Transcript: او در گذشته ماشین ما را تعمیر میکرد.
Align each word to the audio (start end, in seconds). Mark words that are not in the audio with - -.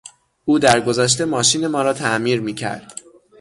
او 0.45 0.59
در 0.59 0.79
گذشته 0.81 1.25
ماشین 1.25 1.67
ما 1.67 1.81
را 1.81 1.93
تعمیر 1.93 2.41
میکرد. 2.41 2.93